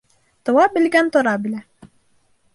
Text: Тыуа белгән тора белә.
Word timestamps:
Тыуа 0.49 0.65
белгән 0.77 1.13
тора 1.19 1.37
белә. 1.45 1.63